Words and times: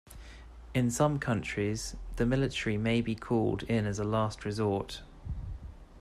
In 0.73 0.89
some 0.89 1.19
countries, 1.19 1.95
the 2.15 2.25
military 2.25 2.75
may 2.75 3.01
be 3.01 3.13
called 3.13 3.61
in 3.61 3.85
as 3.85 3.99
a 3.99 4.03
last 4.03 4.45
resort. 4.45 5.03